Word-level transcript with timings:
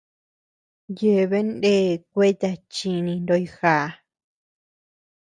Yeabean 0.99 1.47
ndea 1.57 1.93
kueta 2.13 2.49
chini 2.75 3.13
ndoyo 3.23 3.47
jaa. 3.57 3.89